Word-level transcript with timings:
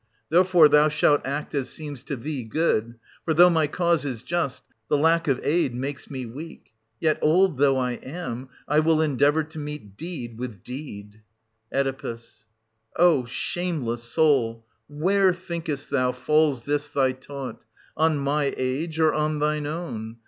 Therefore 0.29 0.67
thou 0.67 0.89
shalt 0.89 1.21
act 1.27 1.53
as 1.53 1.69
seems 1.69 2.01
to 2.01 2.15
thee 2.15 2.43
good; 2.43 2.95
for, 3.23 3.35
though 3.35 3.51
my 3.51 3.67
cause 3.67 4.03
is 4.03 4.23
just, 4.23 4.63
the 4.89 4.97
lack 4.97 5.27
of 5.27 5.39
aid 5.43 5.75
makes 5.75 6.09
me 6.09 6.25
weak: 6.25 6.73
yet, 6.99 7.19
old 7.21 7.57
though 7.57 7.77
I 7.77 7.91
am, 8.01 8.49
I 8.67 8.79
will 8.79 8.99
endeavour 8.99 9.43
to 9.43 9.59
meet 9.59 9.97
deed 9.97 10.39
with 10.39 10.63
deed 10.63 11.21
960 11.71 12.45
Oe. 12.95 13.19
O 13.19 13.25
shameless 13.25 14.01
soul, 14.03 14.65
where, 14.87 15.35
thinkest 15.35 15.91
thou, 15.91 16.13
falls 16.13 16.63
this 16.63 16.89
thy 16.89 17.11
taunt,— 17.11 17.63
on 17.95 18.17
my 18.17 18.55
age, 18.57 18.99
or 18.99 19.13
on 19.13 19.37
thine 19.37 19.67
own 19.67 20.17